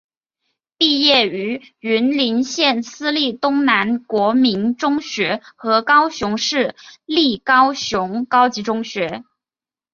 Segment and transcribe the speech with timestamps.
[0.79, 9.23] 毕业于云林县私立东南国民中学和高雄市立高雄高级中学。